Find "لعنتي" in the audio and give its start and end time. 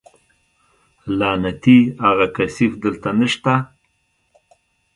1.17-1.77